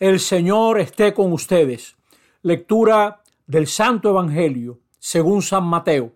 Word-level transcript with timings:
El 0.00 0.20
Señor 0.20 0.78
esté 0.78 1.12
con 1.12 1.32
ustedes. 1.32 1.96
Lectura 2.42 3.20
del 3.48 3.66
Santo 3.66 4.10
Evangelio 4.10 4.78
según 5.00 5.42
San 5.42 5.64
Mateo. 5.64 6.12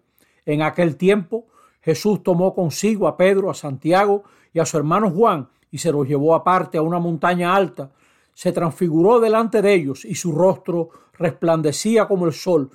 En 0.46 0.62
aquel 0.62 0.96
tiempo 0.96 1.48
Jesús 1.80 2.22
tomó 2.22 2.54
consigo 2.54 3.08
a 3.08 3.16
Pedro, 3.16 3.50
a 3.50 3.54
Santiago 3.54 4.22
y 4.52 4.60
a 4.60 4.66
su 4.66 4.76
hermano 4.76 5.10
Juan 5.10 5.48
y 5.72 5.78
se 5.78 5.90
los 5.90 6.06
llevó 6.06 6.36
aparte 6.36 6.78
a 6.78 6.82
una 6.82 7.00
montaña 7.00 7.56
alta. 7.56 7.90
Se 8.34 8.52
transfiguró 8.52 9.18
delante 9.18 9.60
de 9.62 9.74
ellos 9.74 10.04
y 10.04 10.14
su 10.14 10.30
rostro 10.30 10.90
resplandecía 11.14 12.06
como 12.06 12.26
el 12.26 12.34
sol 12.34 12.70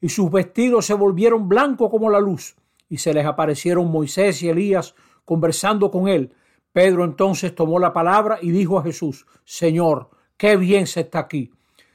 y 0.00 0.10
sus 0.10 0.30
vestidos 0.30 0.86
se 0.86 0.94
volvieron 0.94 1.48
blancos 1.48 1.90
como 1.90 2.08
la 2.08 2.20
luz 2.20 2.54
y 2.88 2.98
se 2.98 3.12
les 3.12 3.26
aparecieron 3.26 3.90
Moisés 3.90 4.40
y 4.44 4.48
Elías 4.48 4.94
conversando 5.24 5.90
con 5.90 6.06
él. 6.06 6.32
Pedro 6.72 7.02
entonces 7.02 7.52
tomó 7.52 7.80
la 7.80 7.92
palabra 7.92 8.38
y 8.40 8.52
dijo 8.52 8.78
a 8.78 8.84
Jesús, 8.84 9.26
Señor, 9.44 10.08
qué 10.42 10.56
bien 10.56 10.88
se 10.88 11.02
está 11.02 11.20
aquí. 11.20 11.52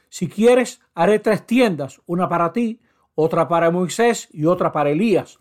Si 0.08 0.26
quieres, 0.26 0.80
haré 0.94 1.18
tres 1.18 1.44
tiendas, 1.44 2.00
una 2.06 2.30
para 2.30 2.50
ti, 2.50 2.80
otra 3.14 3.46
para 3.46 3.70
Moisés 3.70 4.26
y 4.32 4.46
otra 4.46 4.72
para 4.72 4.88
Elías. 4.88 5.38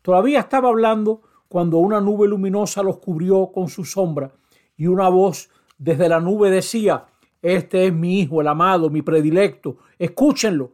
Todavía 0.00 0.40
estaba 0.40 0.70
hablando 0.70 1.20
cuando 1.48 1.76
una 1.76 2.00
nube 2.00 2.26
luminosa 2.26 2.82
los 2.82 2.96
cubrió 2.96 3.50
con 3.52 3.68
su 3.68 3.84
sombra 3.84 4.32
y 4.74 4.86
una 4.86 5.10
voz 5.10 5.50
desde 5.76 6.08
la 6.08 6.18
nube 6.18 6.50
decía, 6.50 7.04
Este 7.42 7.88
es 7.88 7.92
mi 7.92 8.20
Hijo, 8.20 8.40
el 8.40 8.48
amado, 8.48 8.88
mi 8.88 9.02
predilecto, 9.02 9.76
escúchenlo. 9.98 10.70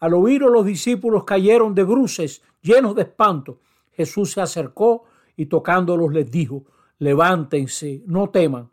Al 0.00 0.12
oírlo 0.12 0.50
los 0.50 0.66
discípulos 0.66 1.24
cayeron 1.24 1.74
de 1.74 1.84
bruces, 1.84 2.42
llenos 2.60 2.94
de 2.94 3.02
espanto. 3.04 3.58
Jesús 3.92 4.32
se 4.32 4.42
acercó 4.42 5.04
y 5.34 5.46
tocándolos 5.46 6.12
les 6.12 6.30
dijo, 6.30 6.64
Levántense, 6.98 8.02
no 8.04 8.28
teman. 8.28 8.68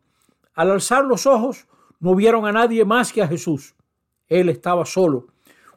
Al 0.56 0.72
alzar 0.72 1.06
los 1.06 1.26
ojos, 1.26 1.66
no 2.00 2.16
vieron 2.16 2.46
a 2.46 2.52
nadie 2.52 2.86
más 2.86 3.12
que 3.12 3.22
a 3.22 3.28
Jesús. 3.28 3.76
Él 4.28 4.50
estaba 4.50 4.86
solo. 4.86 5.28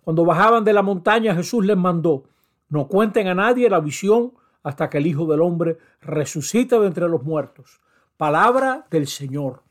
Cuando 0.03 0.25
bajaban 0.25 0.65
de 0.65 0.73
la 0.73 0.83
montaña, 0.83 1.35
Jesús 1.35 1.65
les 1.65 1.77
mandó, 1.77 2.25
no 2.69 2.87
cuenten 2.87 3.29
a 3.29 3.35
nadie 3.35 3.69
la 3.69 3.81
visión 3.81 4.33
hasta 4.63 4.89
que 4.89 4.99
el 4.99 5.07
Hijo 5.07 5.27
del 5.27 5.41
Hombre 5.41 5.79
resucite 6.01 6.79
de 6.79 6.87
entre 6.87 7.09
los 7.09 7.23
muertos. 7.23 7.81
Palabra 8.17 8.87
del 8.91 9.07
Señor. 9.07 9.63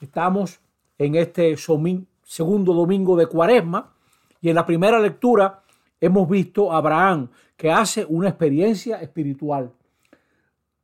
Estamos 0.00 0.60
en 0.98 1.16
este 1.16 1.56
segundo 1.56 2.72
domingo 2.72 3.16
de 3.16 3.26
Cuaresma 3.26 3.92
y 4.40 4.48
en 4.48 4.54
la 4.54 4.64
primera 4.64 4.98
lectura 5.00 5.62
hemos 6.00 6.28
visto 6.28 6.72
a 6.72 6.78
Abraham 6.78 7.28
que 7.56 7.70
hace 7.70 8.06
una 8.08 8.28
experiencia 8.28 9.00
espiritual. 9.02 9.72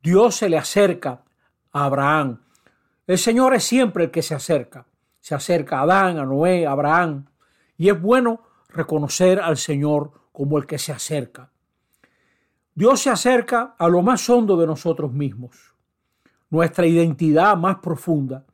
Dios 0.03 0.37
se 0.37 0.49
le 0.49 0.59
acerca 0.59 1.23
a 1.73 1.85
Abraham. 1.85 2.41
El 3.07 3.19
Señor 3.19 3.55
es 3.55 3.65
siempre 3.65 4.05
el 4.05 4.11
que 4.11 4.23
se 4.23 4.35
acerca 4.35 4.87
se 5.27 5.35
acerca 5.35 5.81
a 5.81 5.83
Adán, 5.83 6.19
a 6.19 6.25
Noé, 6.25 6.69
a 6.69 6.71
Abraham, 6.71 7.27
y 7.77 7.89
es 7.89 8.01
bueno 8.01 8.43
reconocer 8.69 9.41
al 9.41 9.57
Señor 9.57 10.13
como 10.31 10.57
el 10.57 10.67
que 10.67 10.79
se 10.79 10.93
acerca. 10.93 11.51
Dios 12.77 13.01
se 13.01 13.11
acerca 13.11 13.75
a 13.77 13.89
lo 13.89 14.03
más 14.03 14.31
hondo 14.31 14.57
de 14.57 14.69
nosotros 14.69 15.13
mismos, 15.13 15.75
nuestra 16.49 16.87
identidad 16.87 17.57
más 17.57 17.79
profunda. 17.79 18.47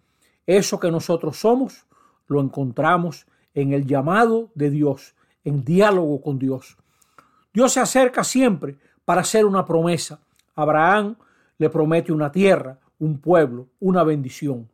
Eso 0.47 0.81
que 0.81 0.91
nosotros 0.91 1.37
somos, 1.37 1.85
lo 2.27 2.41
encontramos 2.41 3.27
en 3.53 3.75
el 3.75 3.87
llamado 3.87 4.51
de 4.55 4.71
Dios, 4.71 5.15
en 5.45 5.67
diálogo 5.67 6.23
con 6.23 6.39
Dios. 6.39 6.79
Dios 7.53 7.71
se 7.75 7.81
acerca 7.81 8.25
siempre 8.25 8.79
para 9.05 9.21
hacer 9.21 9.45
una 9.45 9.67
promesa. 9.67 10.21
Abraham 10.55 11.17
le 11.59 11.69
promete 11.69 12.13
una 12.13 12.33
tierra, 12.33 12.79
un 12.99 13.19
pueblo, 13.19 13.69
una 13.79 14.05
bendición. 14.05 14.72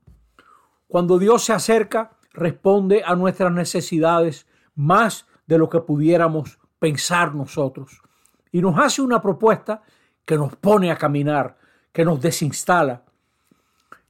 Cuando 0.89 1.19
Dios 1.19 1.45
se 1.45 1.53
acerca, 1.53 2.13
responde 2.33 3.03
a 3.05 3.15
nuestras 3.15 3.53
necesidades 3.53 4.47
más 4.75 5.27
de 5.47 5.59
lo 5.59 5.69
que 5.69 5.81
pudiéramos 5.81 6.59
pensar 6.79 7.35
nosotros. 7.35 8.03
Y 8.51 8.63
nos 8.63 8.79
hace 8.79 9.03
una 9.03 9.21
propuesta 9.21 9.83
que 10.25 10.37
nos 10.37 10.57
pone 10.57 10.91
a 10.91 10.97
caminar, 10.97 11.59
que 11.93 12.07
nos 12.07 12.21
desinstala. 12.23 13.03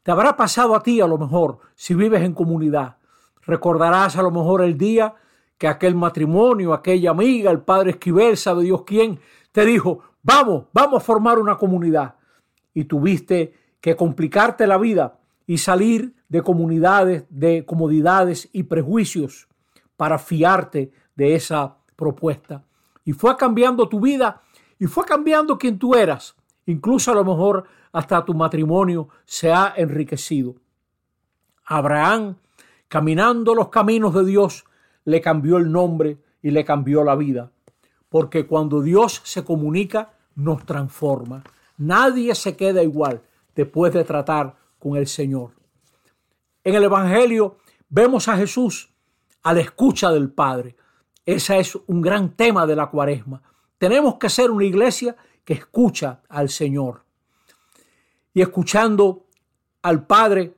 Te 0.05 0.13
habrá 0.13 0.37
pasado 0.37 0.77
a 0.77 0.83
ti 0.83 1.01
a 1.01 1.07
lo 1.09 1.19
mejor 1.19 1.59
si 1.75 1.95
vives 1.95 2.23
en 2.23 2.33
comunidad. 2.33 2.97
Recordarás 3.43 4.17
a 4.17 4.23
lo 4.23 4.31
mejor 4.31 4.63
el 4.63 4.79
día 4.79 5.15
que 5.59 5.67
aquel 5.67 5.97
matrimonio, 5.97 6.73
aquella 6.73 7.11
amiga, 7.11 7.51
el 7.51 7.61
padre 7.61 7.91
Esquivel, 7.91 8.37
sabe 8.37 8.63
Dios 8.63 8.85
quién, 8.87 9.19
te 9.51 9.65
dijo, 9.65 10.01
vamos, 10.23 10.67
vamos 10.73 11.03
a 11.03 11.05
formar 11.05 11.41
una 11.41 11.57
comunidad. 11.57 12.15
Y 12.73 12.85
tuviste 12.85 13.55
que 13.81 13.97
complicarte 13.97 14.67
la 14.69 14.79
vida 14.79 15.18
y 15.49 15.57
salir 15.57 16.15
de 16.29 16.43
comunidades, 16.43 17.25
de 17.31 17.65
comodidades 17.65 18.51
y 18.53 18.65
prejuicios 18.65 19.49
para 19.97 20.19
fiarte 20.19 20.93
de 21.17 21.35
esa 21.35 21.79
propuesta. 21.97 22.65
Y 23.03 23.15
fue 23.15 23.35
cambiando 23.39 23.89
tu 23.89 23.99
vida 23.99 24.43
y 24.79 24.85
fue 24.85 25.07
cambiando 25.07 25.57
quien 25.57 25.79
tú 25.79 25.95
eras. 25.95 26.37
Incluso 26.67 27.13
a 27.13 27.15
lo 27.15 27.25
mejor 27.25 27.65
hasta 27.93 28.27
tu 28.27 28.35
matrimonio 28.35 29.09
se 29.25 29.51
ha 29.51 29.73
enriquecido. 29.75 30.57
Abraham, 31.65 32.37
caminando 32.87 33.55
los 33.55 33.71
caminos 33.71 34.13
de 34.13 34.27
Dios, 34.27 34.67
le 35.07 35.23
cambió 35.23 35.57
el 35.57 35.73
nombre 35.73 36.19
y 36.43 36.51
le 36.51 36.63
cambió 36.67 37.03
la 37.05 37.17
vida. 37.17 37.51
Porque 38.11 38.47
cuando 38.47 38.83
Dios 38.83 39.23
se 39.25 39.45
comunica, 39.45 40.13
nos 40.35 40.67
transforma. 40.67 41.43
Nadie 41.79 42.35
se 42.35 42.55
queda 42.55 42.83
igual 42.83 43.23
después 43.57 43.95
de 43.95 44.05
tratar 44.05 44.58
con 44.79 44.97
el 44.97 45.07
Señor. 45.07 45.53
En 46.65 46.75
el 46.75 46.85
Evangelio 46.85 47.59
vemos 47.89 48.29
a 48.29 48.37
Jesús 48.37 48.93
a 49.43 49.53
la 49.53 49.61
escucha 49.61 50.11
del 50.11 50.31
Padre. 50.31 50.77
Ese 51.25 51.59
es 51.59 51.77
un 51.87 52.01
gran 52.01 52.37
tema 52.37 52.67
de 52.67 52.77
la 52.77 52.91
cuaresma. 52.91 53.43
Tenemos 53.79 54.17
que 54.17 54.29
ser 54.29 54.51
una 54.51 54.65
iglesia 54.65 55.17
que 55.45 55.55
escucha 55.55 56.21
al 56.29 56.49
Señor. 56.49 57.05
Y 58.35 58.43
escuchando 58.43 59.27
al 59.83 60.07
Padre 60.07 60.55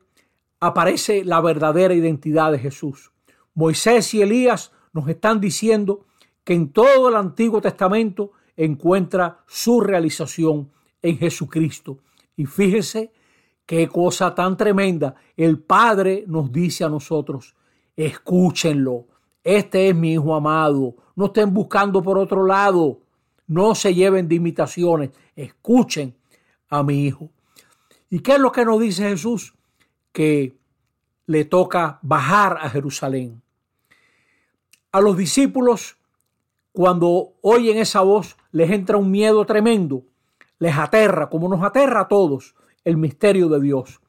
aparece 0.58 1.24
la 1.24 1.40
verdadera 1.40 1.94
identidad 1.94 2.52
de 2.52 2.58
Jesús. 2.58 3.12
Moisés 3.54 4.12
y 4.14 4.22
Elías 4.22 4.72
nos 4.92 5.08
están 5.08 5.40
diciendo 5.40 6.06
que 6.44 6.54
en 6.54 6.72
todo 6.72 7.08
el 7.08 7.16
Antiguo 7.16 7.60
Testamento 7.60 8.32
encuentra 8.56 9.44
su 9.46 9.80
realización 9.80 10.70
en 11.02 11.18
Jesucristo. 11.18 11.98
Y 12.36 12.46
fíjense 12.46 13.12
Qué 13.66 13.88
cosa 13.88 14.34
tan 14.34 14.56
tremenda. 14.56 15.14
El 15.36 15.60
Padre 15.60 16.24
nos 16.26 16.50
dice 16.50 16.84
a 16.84 16.88
nosotros, 16.88 17.54
escúchenlo. 17.96 19.06
Este 19.44 19.88
es 19.88 19.94
mi 19.94 20.14
Hijo 20.14 20.34
amado. 20.34 20.96
No 21.14 21.26
estén 21.26 21.54
buscando 21.54 22.02
por 22.02 22.18
otro 22.18 22.44
lado. 22.44 23.00
No 23.46 23.74
se 23.74 23.94
lleven 23.94 24.26
de 24.26 24.34
imitaciones. 24.34 25.10
Escuchen 25.36 26.16
a 26.68 26.82
mi 26.82 27.06
Hijo. 27.06 27.30
¿Y 28.08 28.18
qué 28.20 28.32
es 28.32 28.40
lo 28.40 28.50
que 28.50 28.64
nos 28.64 28.80
dice 28.80 29.08
Jesús? 29.08 29.54
Que 30.12 30.58
le 31.26 31.44
toca 31.44 32.00
bajar 32.02 32.58
a 32.60 32.68
Jerusalén. 32.70 33.40
A 34.90 35.00
los 35.00 35.16
discípulos, 35.16 35.96
cuando 36.72 37.34
oyen 37.40 37.78
esa 37.78 38.00
voz, 38.00 38.36
les 38.50 38.68
entra 38.70 38.96
un 38.96 39.12
miedo 39.12 39.46
tremendo. 39.46 40.02
Les 40.58 40.76
aterra, 40.76 41.30
como 41.30 41.48
nos 41.48 41.62
aterra 41.62 42.00
a 42.00 42.08
todos 42.08 42.56
el 42.84 42.96
misterio 42.96 43.48
de 43.48 43.60
Dios. 43.60 44.00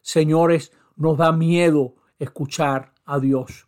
Señores, 0.00 0.72
nos 0.96 1.18
da 1.18 1.32
miedo 1.32 1.94
escuchar 2.18 2.92
a 3.04 3.18
Dios. 3.18 3.66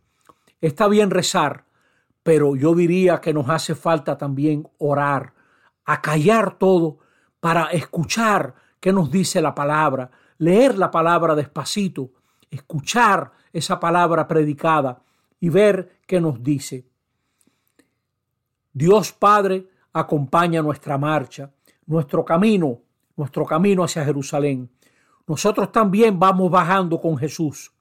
Está 0.61 0.89
bien 0.89 1.11
rezar, 1.11 1.65
pero 2.22 2.56
yo 2.56 2.75
diría 2.75 3.21
que 3.21 3.33
nos 3.33 3.49
hace 3.49 3.75
falta 3.75 4.17
también 4.19 4.69
orar, 4.78 5.34
acallar 5.84 6.59
todo 6.59 6.99
para 7.41 7.67
escuchar 7.67 8.55
qué 8.81 8.93
nos 8.93 9.11
dice 9.11 9.41
la 9.41 9.55
palabra, 9.55 10.11
leer 10.39 10.78
la 10.78 10.91
palabra 10.91 11.34
despacito, 11.34 12.11
escuchar 12.50 13.33
esa 13.53 13.78
palabra 13.78 14.27
predicada 14.27 15.03
y 15.41 15.49
ver 15.49 16.00
qué 16.06 16.20
nos 16.20 16.43
dice. 16.43 16.87
Dios 18.73 19.12
Padre 19.12 19.69
acompaña 19.93 20.62
nuestra 20.62 20.99
marcha, 20.99 21.50
nuestro 21.87 22.25
camino 22.25 22.82
nuestro 23.17 23.45
camino 23.45 23.83
hacia 23.85 24.05
Jerusalén. 24.05 24.71
Nosotros 25.27 25.73
también 25.73 26.19
vamos 26.19 26.51
bajando 26.51 27.01
con 27.01 27.17
Jesús. 27.17 27.73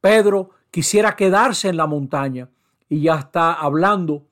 Pedro 0.00 0.50
quisiera 0.70 1.14
quedarse 1.14 1.68
en 1.68 1.76
la 1.76 1.86
montaña 1.86 2.48
y 2.88 3.02
ya 3.02 3.16
está 3.16 3.52
hablando 3.52 4.26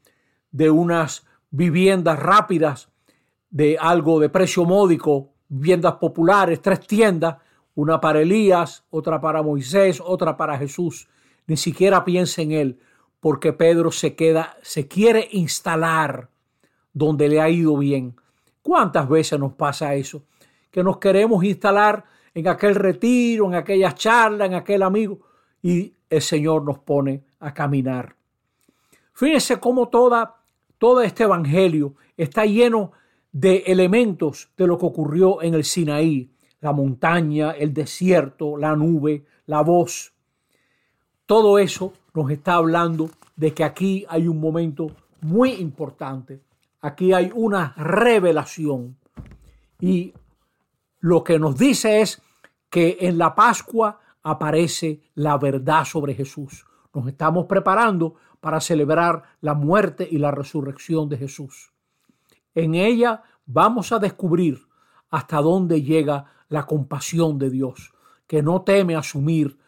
de 0.50 0.70
unas 0.70 1.26
viviendas 1.50 2.18
rápidas, 2.18 2.88
de 3.50 3.76
algo 3.78 4.20
de 4.20 4.28
precio 4.28 4.64
módico, 4.64 5.32
viviendas 5.48 5.94
populares, 5.94 6.62
tres 6.62 6.86
tiendas, 6.86 7.36
una 7.74 8.00
para 8.00 8.20
Elías, 8.20 8.84
otra 8.90 9.20
para 9.20 9.42
Moisés, 9.42 10.00
otra 10.04 10.36
para 10.36 10.56
Jesús. 10.58 11.08
Ni 11.46 11.56
siquiera 11.56 12.04
piensa 12.04 12.42
en 12.42 12.52
él, 12.52 12.80
porque 13.20 13.52
Pedro 13.52 13.90
se 13.90 14.14
queda, 14.14 14.56
se 14.62 14.88
quiere 14.88 15.28
instalar 15.32 16.28
donde 16.92 17.28
le 17.28 17.40
ha 17.40 17.48
ido 17.48 17.76
bien. 17.76 18.16
¿Cuántas 18.62 19.08
veces 19.08 19.38
nos 19.38 19.54
pasa 19.54 19.94
eso? 19.94 20.22
Que 20.70 20.82
nos 20.82 20.98
queremos 20.98 21.42
instalar 21.44 22.04
en 22.34 22.48
aquel 22.48 22.74
retiro, 22.74 23.46
en 23.46 23.54
aquella 23.54 23.94
charla, 23.94 24.46
en 24.46 24.54
aquel 24.54 24.82
amigo, 24.82 25.20
y 25.62 25.94
el 26.08 26.22
Señor 26.22 26.64
nos 26.64 26.78
pone 26.78 27.24
a 27.40 27.52
caminar. 27.54 28.14
Fíjense 29.12 29.58
cómo 29.58 29.88
toda, 29.88 30.36
todo 30.78 31.02
este 31.02 31.24
evangelio 31.24 31.94
está 32.16 32.44
lleno 32.44 32.92
de 33.32 33.64
elementos 33.66 34.50
de 34.56 34.66
lo 34.66 34.78
que 34.78 34.86
ocurrió 34.86 35.42
en 35.42 35.54
el 35.54 35.64
Sinaí, 35.64 36.30
la 36.60 36.72
montaña, 36.72 37.52
el 37.52 37.72
desierto, 37.72 38.56
la 38.56 38.76
nube, 38.76 39.24
la 39.46 39.62
voz. 39.62 40.12
Todo 41.26 41.58
eso 41.58 41.92
nos 42.14 42.30
está 42.30 42.54
hablando 42.54 43.10
de 43.36 43.54
que 43.54 43.64
aquí 43.64 44.04
hay 44.08 44.28
un 44.28 44.40
momento 44.40 44.88
muy 45.20 45.52
importante. 45.52 46.40
Aquí 46.80 47.12
hay 47.12 47.30
una 47.34 47.74
revelación. 47.76 48.98
Y 49.78 50.14
lo 51.00 51.22
que 51.24 51.38
nos 51.38 51.56
dice 51.56 52.00
es 52.00 52.22
que 52.68 52.98
en 53.00 53.18
la 53.18 53.34
Pascua 53.34 54.00
aparece 54.22 55.02
la 55.14 55.36
verdad 55.38 55.84
sobre 55.84 56.14
Jesús. 56.14 56.64
Nos 56.94 57.06
estamos 57.06 57.46
preparando 57.46 58.14
para 58.40 58.60
celebrar 58.60 59.22
la 59.40 59.54
muerte 59.54 60.08
y 60.10 60.18
la 60.18 60.30
resurrección 60.30 61.08
de 61.08 61.18
Jesús. 61.18 61.72
En 62.54 62.74
ella 62.74 63.22
vamos 63.46 63.92
a 63.92 63.98
descubrir 63.98 64.58
hasta 65.10 65.40
dónde 65.40 65.82
llega 65.82 66.24
la 66.48 66.64
compasión 66.66 67.38
de 67.38 67.50
Dios, 67.50 67.92
que 68.26 68.42
no 68.42 68.62
teme 68.62 68.96
asumir 68.96 69.58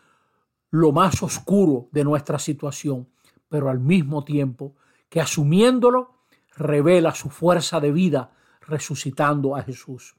lo 0.71 0.93
más 0.93 1.23
oscuro 1.23 1.89
de 1.93 2.05
nuestra 2.05 2.39
situación, 2.39 3.09
pero 3.49 3.69
al 3.69 3.79
mismo 3.79 4.25
tiempo 4.25 4.75
que 5.09 5.21
asumiéndolo 5.21 6.22
revela 6.57 7.15
su 7.15 7.31
fuerza 7.31 7.81
de 7.81 7.93
vida 7.93 8.33
resucitando 8.61 9.57
a 9.57 9.63
Jesús. 9.63 10.17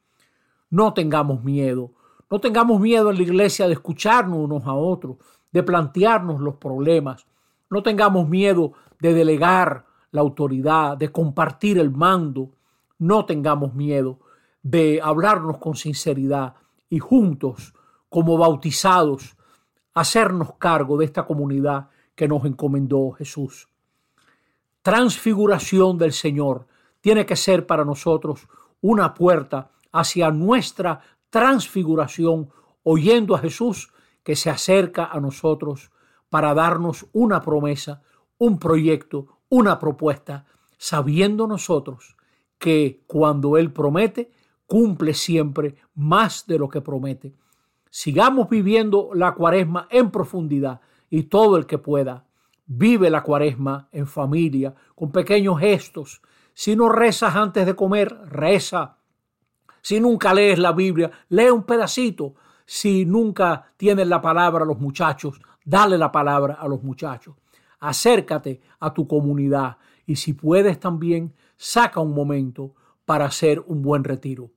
No 0.69 0.93
tengamos 0.93 1.43
miedo, 1.43 1.91
no 2.29 2.39
tengamos 2.39 2.79
miedo 2.79 3.11
en 3.11 3.17
la 3.17 3.23
iglesia 3.23 3.67
de 3.67 3.73
escucharnos 3.73 4.39
unos 4.39 4.65
a 4.65 4.73
otros, 4.73 5.17
de 5.51 5.63
plantearnos 5.63 6.39
los 6.39 6.55
problemas. 6.55 7.27
No 7.69 7.83
tengamos 7.83 8.27
miedo 8.27 8.73
de 8.99 9.13
delegar 9.13 9.85
la 10.11 10.21
autoridad, 10.21 10.97
de 10.97 11.11
compartir 11.11 11.77
el 11.77 11.91
mando. 11.91 12.49
No 12.97 13.25
tengamos 13.25 13.73
miedo 13.73 14.19
de 14.63 14.99
hablarnos 15.03 15.57
con 15.57 15.75
sinceridad 15.75 16.55
y 16.89 16.99
juntos, 16.99 17.73
como 18.09 18.37
bautizados, 18.37 19.35
hacernos 19.93 20.53
cargo 20.53 20.97
de 20.97 21.05
esta 21.05 21.25
comunidad 21.25 21.89
que 22.15 22.27
nos 22.27 22.45
encomendó 22.45 23.11
Jesús. 23.11 23.67
Transfiguración 24.83 25.97
del 25.97 26.11
Señor 26.11 26.67
tiene 26.99 27.25
que 27.25 27.37
ser 27.37 27.65
para 27.65 27.85
nosotros 27.85 28.49
una 28.81 29.13
puerta 29.13 29.71
hacia 29.93 30.29
nuestra 30.29 30.99
transfiguración, 31.29 32.49
oyendo 32.83 33.33
a 33.33 33.39
Jesús 33.39 33.93
que 34.23 34.35
se 34.35 34.49
acerca 34.49 35.05
a 35.05 35.21
nosotros 35.21 35.91
para 36.29 36.53
darnos 36.53 37.05
una 37.13 37.41
promesa, 37.41 38.03
un 38.37 38.59
proyecto, 38.59 39.39
una 39.47 39.79
propuesta, 39.79 40.47
sabiendo 40.77 41.47
nosotros 41.47 42.17
que 42.57 43.03
cuando 43.07 43.55
Él 43.55 43.71
promete, 43.71 44.31
cumple 44.67 45.13
siempre 45.13 45.75
más 45.95 46.45
de 46.45 46.59
lo 46.59 46.67
que 46.67 46.81
promete. 46.81 47.33
Sigamos 47.89 48.49
viviendo 48.49 49.11
la 49.13 49.33
cuaresma 49.33 49.87
en 49.89 50.11
profundidad 50.11 50.81
y 51.09 51.23
todo 51.23 51.55
el 51.55 51.67
que 51.67 51.77
pueda. 51.77 52.25
Vive 52.75 53.11
la 53.11 53.21
cuaresma 53.21 53.87
en 53.91 54.07
familia, 54.07 54.73
con 54.95 55.11
pequeños 55.11 55.59
gestos. 55.59 56.23
Si 56.55 56.75
no 56.75 56.89
rezas 56.89 57.35
antes 57.35 57.67
de 57.67 57.75
comer, 57.75 58.17
reza. 58.25 58.97
Si 59.79 59.99
nunca 59.99 60.33
lees 60.33 60.57
la 60.57 60.71
Biblia, 60.71 61.11
lee 61.29 61.51
un 61.51 61.63
pedacito. 61.63 62.33
Si 62.65 63.05
nunca 63.05 63.73
tienes 63.77 64.07
la 64.07 64.19
palabra 64.19 64.63
a 64.63 64.67
los 64.67 64.79
muchachos, 64.79 65.39
dale 65.63 65.99
la 65.99 66.11
palabra 66.11 66.55
a 66.55 66.67
los 66.67 66.81
muchachos. 66.81 67.35
Acércate 67.79 68.59
a 68.79 68.91
tu 68.91 69.07
comunidad 69.07 69.77
y 70.07 70.15
si 70.15 70.33
puedes 70.33 70.79
también, 70.79 71.35
saca 71.55 71.99
un 71.99 72.15
momento 72.15 72.73
para 73.05 73.25
hacer 73.25 73.63
un 73.67 73.83
buen 73.83 74.03
retiro. 74.03 74.49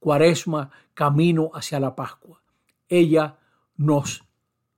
Cuaresma, 0.00 0.70
camino 0.92 1.52
hacia 1.54 1.78
la 1.78 1.94
Pascua. 1.94 2.42
Ella 2.88 3.38
nos 3.76 4.24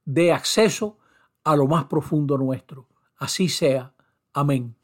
dé 0.05 0.31
acceso 0.31 0.99
a 1.45 1.57
lo 1.57 1.67
más 1.67 1.85
profundo 1.85 2.39
nuestro. 2.39 2.89
Así 3.17 3.49
sea. 3.49 3.95
Amén. 4.33 4.77